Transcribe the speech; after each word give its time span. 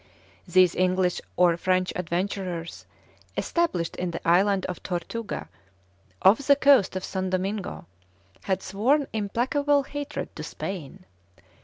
These 0.47 0.73
English 0.73 1.21
or 1.37 1.55
French 1.57 1.93
adventurers, 1.95 2.87
established 3.37 3.95
in 3.97 4.09
the 4.09 4.27
Island 4.27 4.65
of 4.65 4.81
Tortuga, 4.81 5.47
off 6.23 6.39
the 6.39 6.55
coast 6.55 6.95
of 6.95 7.03
San 7.03 7.29
Domingo, 7.29 7.85
had 8.45 8.63
sworn 8.63 9.05
implacable 9.13 9.83
hatred 9.83 10.35
to 10.35 10.41
Spain. 10.41 11.05